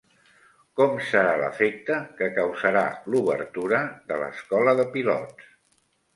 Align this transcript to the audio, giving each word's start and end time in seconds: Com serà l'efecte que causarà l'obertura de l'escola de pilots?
Com 0.79 0.95
serà 1.09 1.35
l'efecte 1.41 1.97
que 2.21 2.31
causarà 2.39 2.83
l'obertura 3.17 3.83
de 4.09 4.19
l'escola 4.25 4.77
de 4.83 4.89
pilots? 4.99 5.55